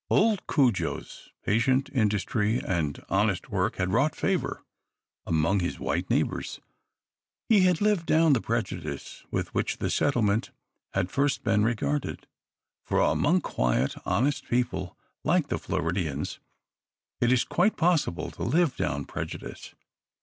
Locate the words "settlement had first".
9.91-11.43